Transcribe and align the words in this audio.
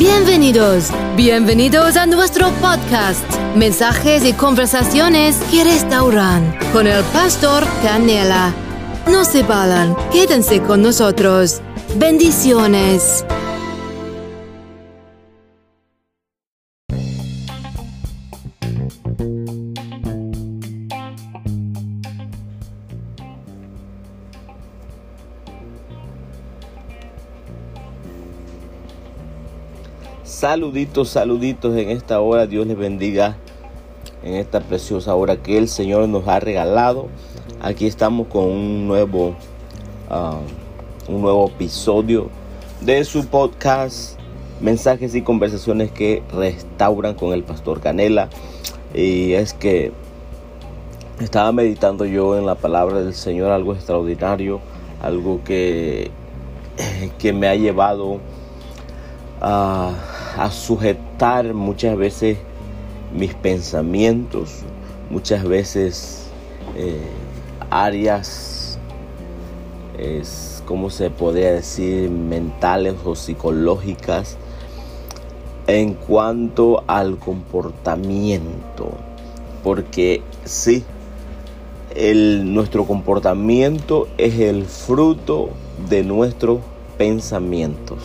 Bienvenidos, 0.00 0.88
bienvenidos 1.14 1.94
a 1.98 2.06
nuestro 2.06 2.48
podcast, 2.52 3.22
mensajes 3.54 4.24
y 4.24 4.32
conversaciones 4.32 5.36
que 5.50 5.62
restauran 5.62 6.56
con 6.72 6.86
el 6.86 7.04
pastor 7.12 7.62
Canela. 7.82 8.54
No 9.06 9.26
se 9.26 9.42
vayan, 9.42 9.94
quédense 10.10 10.62
con 10.62 10.80
nosotros. 10.80 11.60
Bendiciones. 11.96 13.26
Saluditos, 30.30 31.08
saluditos 31.08 31.76
en 31.76 31.90
esta 31.90 32.20
hora. 32.20 32.46
Dios 32.46 32.64
les 32.64 32.78
bendiga 32.78 33.36
en 34.22 34.34
esta 34.34 34.60
preciosa 34.60 35.12
hora 35.16 35.36
que 35.36 35.58
el 35.58 35.66
Señor 35.68 36.08
nos 36.08 36.28
ha 36.28 36.38
regalado. 36.38 37.08
Aquí 37.60 37.88
estamos 37.88 38.28
con 38.28 38.44
un 38.44 38.86
nuevo, 38.86 39.34
um, 40.08 41.14
un 41.14 41.22
nuevo 41.22 41.48
episodio 41.48 42.30
de 42.80 43.04
su 43.04 43.26
podcast 43.26 44.20
Mensajes 44.60 45.16
y 45.16 45.22
conversaciones 45.22 45.90
que 45.90 46.22
restauran 46.32 47.16
con 47.16 47.32
el 47.32 47.42
pastor 47.42 47.80
Canela. 47.80 48.30
Y 48.94 49.32
es 49.32 49.52
que 49.52 49.90
estaba 51.18 51.50
meditando 51.50 52.04
yo 52.04 52.38
en 52.38 52.46
la 52.46 52.54
palabra 52.54 53.02
del 53.02 53.14
Señor 53.14 53.50
algo 53.50 53.74
extraordinario, 53.74 54.60
algo 55.02 55.42
que, 55.42 56.12
que 57.18 57.32
me 57.32 57.48
ha 57.48 57.56
llevado 57.56 58.20
a 59.40 59.92
a 60.36 60.50
sujetar 60.50 61.54
muchas 61.54 61.96
veces 61.96 62.38
mis 63.14 63.34
pensamientos, 63.34 64.60
muchas 65.10 65.44
veces 65.44 66.26
eh, 66.76 67.00
áreas, 67.70 68.78
es, 69.98 70.62
¿cómo 70.66 70.90
se 70.90 71.10
podría 71.10 71.52
decir?, 71.52 72.10
mentales 72.10 72.94
o 73.04 73.14
psicológicas 73.14 74.36
en 75.66 75.94
cuanto 75.94 76.82
al 76.86 77.18
comportamiento. 77.18 78.92
Porque 79.62 80.22
sí, 80.44 80.84
el, 81.94 82.54
nuestro 82.54 82.86
comportamiento 82.86 84.08
es 84.16 84.38
el 84.38 84.64
fruto 84.64 85.50
de 85.88 86.02
nuestros 86.02 86.60
pensamientos. 86.96 87.98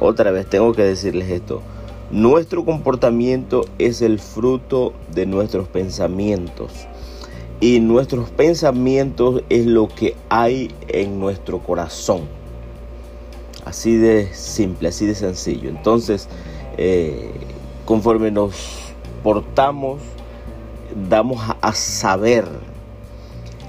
Otra 0.00 0.30
vez 0.30 0.46
tengo 0.48 0.72
que 0.72 0.82
decirles 0.82 1.30
esto. 1.30 1.60
Nuestro 2.10 2.64
comportamiento 2.64 3.64
es 3.78 4.00
el 4.00 4.18
fruto 4.18 4.92
de 5.12 5.26
nuestros 5.26 5.68
pensamientos. 5.68 6.72
Y 7.60 7.80
nuestros 7.80 8.30
pensamientos 8.30 9.42
es 9.48 9.66
lo 9.66 9.88
que 9.88 10.14
hay 10.28 10.70
en 10.86 11.18
nuestro 11.18 11.58
corazón. 11.58 12.20
Así 13.64 13.96
de 13.96 14.32
simple, 14.32 14.88
así 14.88 15.06
de 15.06 15.16
sencillo. 15.16 15.68
Entonces, 15.68 16.28
eh, 16.76 17.32
conforme 17.84 18.30
nos 18.30 18.54
portamos, 19.24 20.00
damos 21.08 21.42
a 21.60 21.72
saber. 21.74 22.46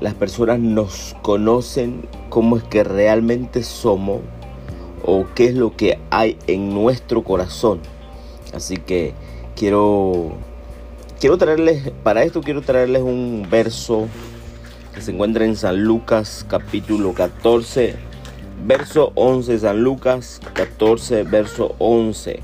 Las 0.00 0.14
personas 0.14 0.60
nos 0.60 1.16
conocen 1.22 2.06
cómo 2.28 2.56
es 2.56 2.62
que 2.64 2.84
realmente 2.84 3.62
somos 3.64 4.20
o 5.04 5.26
qué 5.34 5.46
es 5.46 5.54
lo 5.54 5.76
que 5.76 5.98
hay 6.10 6.38
en 6.46 6.72
nuestro 6.74 7.22
corazón. 7.24 7.80
Así 8.54 8.76
que 8.76 9.14
quiero 9.56 10.32
quiero 11.20 11.38
traerles 11.38 11.92
para 12.02 12.24
esto 12.24 12.40
quiero 12.40 12.62
traerles 12.62 13.02
un 13.02 13.46
verso 13.50 14.08
que 14.94 15.00
se 15.00 15.12
encuentra 15.12 15.44
en 15.44 15.56
San 15.56 15.84
Lucas 15.84 16.44
capítulo 16.48 17.14
14 17.14 17.94
verso 18.66 19.12
11 19.14 19.58
San 19.58 19.82
Lucas 19.82 20.40
14 20.54 21.22
verso 21.24 21.74
11. 21.78 22.40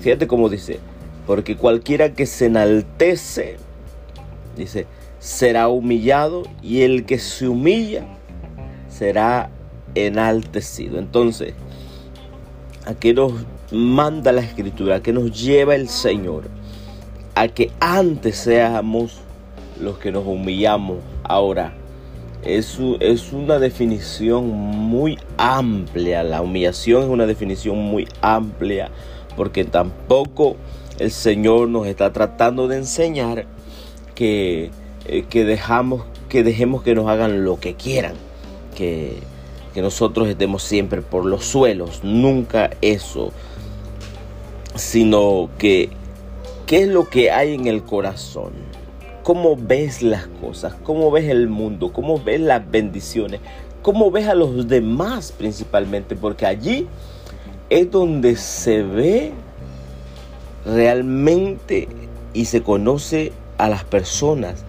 Fíjate 0.00 0.26
cómo 0.26 0.48
dice, 0.48 0.80
porque 1.26 1.56
cualquiera 1.56 2.14
que 2.14 2.26
se 2.26 2.46
enaltece 2.46 3.56
dice 4.56 4.86
será 5.18 5.68
humillado 5.68 6.44
y 6.62 6.82
el 6.82 7.04
que 7.04 7.18
se 7.18 7.46
humilla 7.46 8.06
será 8.88 9.50
enaltecido. 9.94 10.98
Entonces, 10.98 11.54
a 12.86 12.94
que 12.94 13.14
nos 13.14 13.32
manda 13.72 14.32
la 14.32 14.40
escritura, 14.40 14.96
a 14.96 15.02
que 15.02 15.12
nos 15.12 15.30
lleva 15.40 15.74
el 15.74 15.88
Señor, 15.88 16.44
a 17.34 17.48
que 17.48 17.70
antes 17.80 18.36
seamos 18.36 19.20
los 19.80 19.98
que 19.98 20.12
nos 20.12 20.26
humillamos 20.26 20.98
ahora. 21.24 21.74
Es, 22.44 22.78
es 23.00 23.32
una 23.32 23.58
definición 23.58 24.48
muy 24.48 25.18
amplia, 25.36 26.22
la 26.22 26.40
humillación 26.40 27.02
es 27.02 27.08
una 27.08 27.26
definición 27.26 27.78
muy 27.78 28.08
amplia, 28.22 28.90
porque 29.36 29.64
tampoco 29.64 30.56
el 30.98 31.10
Señor 31.10 31.68
nos 31.68 31.86
está 31.86 32.12
tratando 32.12 32.66
de 32.66 32.78
enseñar 32.78 33.46
que, 34.14 34.70
eh, 35.06 35.24
que, 35.28 35.44
dejamos, 35.44 36.04
que 36.28 36.42
dejemos 36.42 36.82
que 36.82 36.94
nos 36.94 37.08
hagan 37.08 37.44
lo 37.44 37.60
que 37.60 37.74
quieran, 37.74 38.14
que 38.74 39.18
que 39.72 39.82
nosotros 39.82 40.28
estemos 40.28 40.62
siempre 40.62 41.02
por 41.02 41.24
los 41.24 41.44
suelos, 41.44 42.00
nunca 42.02 42.70
eso, 42.80 43.32
sino 44.74 45.48
que 45.58 45.90
qué 46.66 46.82
es 46.82 46.88
lo 46.88 47.08
que 47.08 47.30
hay 47.30 47.54
en 47.54 47.66
el 47.66 47.82
corazón, 47.82 48.52
cómo 49.22 49.56
ves 49.56 50.02
las 50.02 50.26
cosas, 50.40 50.74
cómo 50.82 51.10
ves 51.10 51.28
el 51.28 51.48
mundo, 51.48 51.92
cómo 51.92 52.22
ves 52.22 52.40
las 52.40 52.68
bendiciones, 52.70 53.40
cómo 53.82 54.10
ves 54.10 54.28
a 54.28 54.34
los 54.34 54.68
demás 54.68 55.32
principalmente, 55.32 56.16
porque 56.16 56.46
allí 56.46 56.86
es 57.68 57.90
donde 57.90 58.36
se 58.36 58.82
ve 58.82 59.32
realmente 60.64 61.88
y 62.34 62.46
se 62.46 62.62
conoce 62.62 63.32
a 63.58 63.68
las 63.68 63.84
personas, 63.84 64.64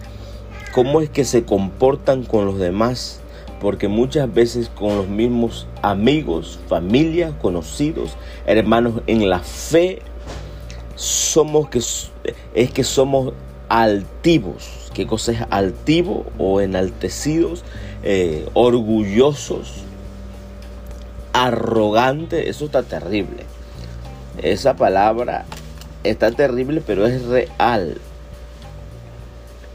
cómo 0.72 1.00
es 1.00 1.10
que 1.10 1.24
se 1.24 1.44
comportan 1.44 2.24
con 2.24 2.46
los 2.46 2.58
demás 2.58 3.21
porque 3.62 3.86
muchas 3.86 4.34
veces 4.34 4.68
con 4.68 4.96
los 4.96 5.06
mismos 5.06 5.68
amigos, 5.82 6.58
familia, 6.66 7.32
conocidos, 7.40 8.16
hermanos 8.44 9.02
en 9.06 9.30
la 9.30 9.38
fe, 9.38 10.00
somos 10.96 11.68
que 11.68 11.78
es 11.78 12.70
que 12.72 12.82
somos 12.82 13.34
altivos. 13.68 14.90
¿Qué 14.94 15.06
cosa 15.06 15.30
es 15.30 15.38
altivo 15.50 16.26
o 16.38 16.60
enaltecidos? 16.60 17.62
Eh, 18.02 18.48
orgullosos, 18.52 19.84
arrogantes. 21.32 22.48
Eso 22.48 22.64
está 22.64 22.82
terrible. 22.82 23.44
Esa 24.42 24.74
palabra 24.74 25.44
está 26.02 26.32
terrible, 26.32 26.82
pero 26.84 27.06
es 27.06 27.22
real. 27.26 27.98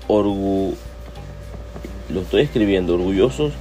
Orgu 0.10 0.76
lo 2.10 2.22
estoy 2.22 2.42
escribiendo, 2.42 2.96
orgullosos 2.96 3.54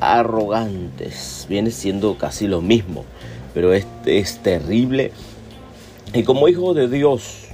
arrogantes. 0.00 1.46
Viene 1.48 1.70
siendo 1.70 2.16
casi 2.18 2.46
lo 2.46 2.60
mismo, 2.60 3.04
pero 3.54 3.72
es, 3.72 3.86
es 4.06 4.38
terrible. 4.38 5.12
Y 6.14 6.22
como 6.22 6.48
hijo 6.48 6.74
de 6.74 6.88
Dios, 6.88 7.48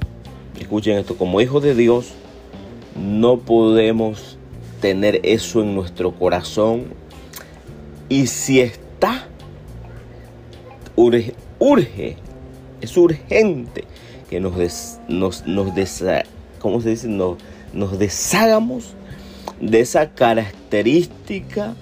escuchen 0.59 0.99
esto, 0.99 1.17
como 1.17 1.41
hijo 1.41 1.61
de 1.61 1.75
Dios, 1.75 2.13
no 2.95 3.39
podemos 3.39 4.39
tener 4.81 5.21
eso 5.25 5.63
en 5.63 5.75
nuestro 5.75 6.13
corazón. 6.13 6.85
Y 8.09 8.27
si 8.27 8.61
está, 8.61 9.27
urge, 10.97 12.17
es 12.81 12.97
urgente 12.97 13.85
que 14.29 14.41
nos, 14.41 14.55
nos, 15.09 15.47
nos 15.47 15.73
¿cómo 16.59 16.81
se 16.81 16.91
dice? 16.91 17.09
Nos, 17.09 17.39
nos 17.73 17.99
deshagamos 17.99 18.95
de 19.61 19.81
esa 19.81 20.11
característica 20.11 21.75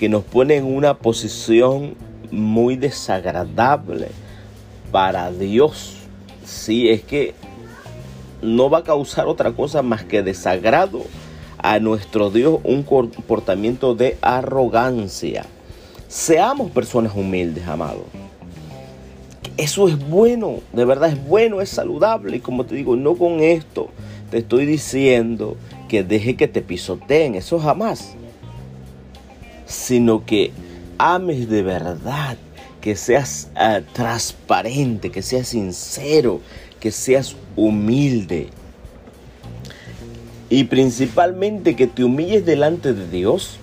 que 0.00 0.08
nos 0.08 0.24
pone 0.24 0.56
en 0.56 0.64
una 0.64 0.94
posición 0.94 1.94
muy 2.30 2.76
desagradable 2.76 4.08
para 4.90 5.30
Dios. 5.30 5.96
Sí, 6.42 6.88
es 6.88 7.02
que 7.02 7.34
no 8.40 8.70
va 8.70 8.78
a 8.78 8.82
causar 8.82 9.26
otra 9.26 9.52
cosa 9.52 9.82
más 9.82 10.02
que 10.02 10.22
desagrado 10.22 11.02
a 11.58 11.80
nuestro 11.80 12.30
Dios, 12.30 12.60
un 12.64 12.82
comportamiento 12.82 13.94
de 13.94 14.16
arrogancia. 14.22 15.44
Seamos 16.08 16.70
personas 16.70 17.14
humildes, 17.14 17.68
amado. 17.68 18.06
Eso 19.58 19.86
es 19.86 19.98
bueno, 20.08 20.60
de 20.72 20.86
verdad 20.86 21.10
es 21.10 21.22
bueno, 21.28 21.60
es 21.60 21.68
saludable. 21.68 22.38
Y 22.38 22.40
como 22.40 22.64
te 22.64 22.74
digo, 22.74 22.96
no 22.96 23.16
con 23.16 23.40
esto 23.40 23.90
te 24.30 24.38
estoy 24.38 24.64
diciendo 24.64 25.58
que 25.90 26.02
deje 26.02 26.36
que 26.36 26.48
te 26.48 26.62
pisoteen, 26.62 27.34
eso 27.34 27.58
jamás. 27.58 28.16
Sino 29.70 30.26
que 30.26 30.52
ames 30.98 31.48
de 31.48 31.62
verdad, 31.62 32.36
que 32.80 32.96
seas 32.96 33.50
ah, 33.54 33.80
transparente, 33.92 35.10
que 35.10 35.22
seas 35.22 35.48
sincero, 35.48 36.40
que 36.78 36.90
seas 36.90 37.36
humilde. 37.56 38.48
Y 40.50 40.64
principalmente 40.64 41.76
que 41.76 41.86
te 41.86 42.04
humilles 42.04 42.44
delante 42.44 42.92
de 42.92 43.08
Dios, 43.08 43.56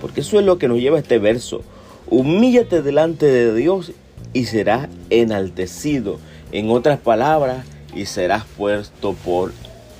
porque 0.00 0.22
eso 0.22 0.40
es 0.40 0.44
lo 0.44 0.58
que 0.58 0.66
nos 0.66 0.78
lleva 0.78 0.98
este 0.98 1.18
verso. 1.18 1.62
Humíllate 2.08 2.82
delante 2.82 3.26
de 3.26 3.54
Dios 3.54 3.92
y 4.32 4.46
serás 4.46 4.88
enaltecido. 5.10 6.18
En 6.52 6.70
otras 6.70 6.98
palabras, 6.98 7.64
y 7.94 8.06
serás 8.06 8.44
puesto 8.56 9.14
por 9.14 9.52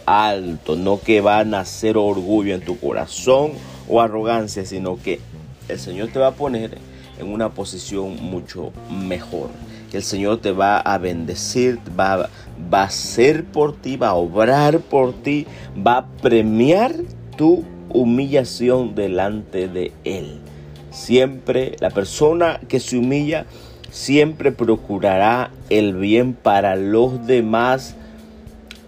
alto. 0.06 0.76
No 0.76 1.00
que 1.00 1.20
va 1.20 1.40
a 1.40 1.44
nacer 1.44 1.96
orgullo 1.96 2.54
en 2.54 2.60
tu 2.60 2.78
corazón 2.78 3.52
o 3.88 4.00
arrogancia, 4.00 4.64
sino 4.64 4.96
que 5.02 5.20
el 5.70 5.78
Señor 5.78 6.08
te 6.08 6.18
va 6.18 6.28
a 6.28 6.34
poner 6.34 6.78
en 7.18 7.32
una 7.32 7.50
posición 7.50 8.16
mucho 8.22 8.72
mejor. 8.90 9.50
El 9.92 10.02
Señor 10.02 10.40
te 10.40 10.52
va 10.52 10.78
a 10.78 10.98
bendecir, 10.98 11.78
va, 11.98 12.28
va 12.72 12.80
a 12.82 12.84
hacer 12.84 13.44
por 13.44 13.76
ti, 13.76 13.96
va 13.96 14.08
a 14.08 14.14
obrar 14.14 14.80
por 14.80 15.12
ti, 15.12 15.46
va 15.76 15.98
a 15.98 16.06
premiar 16.06 16.94
tu 17.36 17.64
humillación 17.88 18.94
delante 18.94 19.68
de 19.68 19.92
Él. 20.04 20.38
Siempre 20.90 21.76
la 21.80 21.90
persona 21.90 22.60
que 22.68 22.80
se 22.80 22.98
humilla 22.98 23.46
siempre 23.90 24.52
procurará 24.52 25.50
el 25.68 25.94
bien 25.94 26.34
para 26.34 26.76
los 26.76 27.26
demás. 27.26 27.96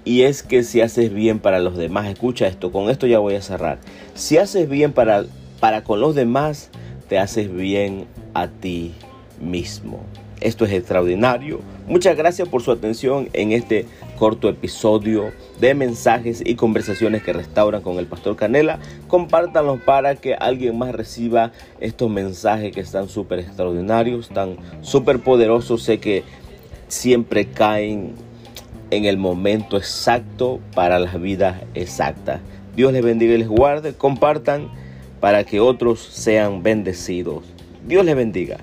Y 0.04 0.22
es 0.22 0.42
que 0.42 0.64
si 0.64 0.80
haces 0.80 1.12
bien 1.12 1.38
para 1.38 1.60
los 1.60 1.76
demás, 1.76 2.08
escucha 2.08 2.46
esto, 2.46 2.72
con 2.72 2.90
esto 2.90 3.06
ya 3.06 3.20
voy 3.20 3.34
a 3.34 3.42
cerrar. 3.42 3.78
Si 4.14 4.36
haces 4.36 4.68
bien 4.68 4.92
para, 4.92 5.24
para 5.62 5.84
con 5.84 6.00
los 6.00 6.16
demás, 6.16 6.70
te 7.08 7.20
haces 7.20 7.54
bien 7.54 8.06
a 8.34 8.48
ti 8.48 8.94
mismo. 9.40 10.00
Esto 10.40 10.64
es 10.64 10.72
extraordinario. 10.72 11.60
Muchas 11.86 12.16
gracias 12.16 12.48
por 12.48 12.62
su 12.62 12.72
atención 12.72 13.28
en 13.32 13.52
este 13.52 13.86
corto 14.18 14.48
episodio 14.48 15.30
de 15.60 15.74
mensajes 15.74 16.42
y 16.44 16.56
conversaciones 16.56 17.22
que 17.22 17.32
restauran 17.32 17.80
con 17.80 18.00
el 18.00 18.06
pastor 18.06 18.34
Canela. 18.34 18.80
Compártanlos 19.06 19.80
para 19.82 20.16
que 20.16 20.34
alguien 20.34 20.76
más 20.76 20.96
reciba 20.96 21.52
estos 21.78 22.10
mensajes 22.10 22.74
que 22.74 22.80
están 22.80 23.08
súper 23.08 23.38
extraordinarios, 23.38 24.30
tan 24.30 24.56
súper 24.80 25.20
poderosos. 25.20 25.84
Sé 25.84 26.00
que 26.00 26.24
siempre 26.88 27.46
caen 27.46 28.14
en 28.90 29.04
el 29.04 29.16
momento 29.16 29.76
exacto 29.76 30.58
para 30.74 30.98
las 30.98 31.22
vidas 31.22 31.62
exactas. 31.74 32.40
Dios 32.74 32.92
les 32.92 33.04
bendiga 33.04 33.34
y 33.34 33.38
les 33.38 33.48
guarde. 33.48 33.94
Compartan 33.94 34.81
para 35.22 35.44
que 35.44 35.60
otros 35.60 36.00
sean 36.00 36.64
bendecidos. 36.64 37.44
Dios 37.86 38.04
les 38.04 38.16
bendiga. 38.16 38.58